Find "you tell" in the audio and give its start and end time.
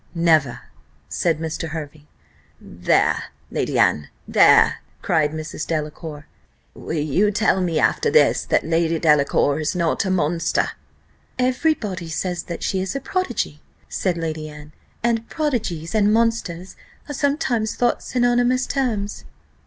6.95-7.61